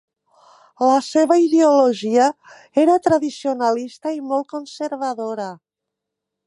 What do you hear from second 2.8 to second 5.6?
era tradicionalista i molt conservadora.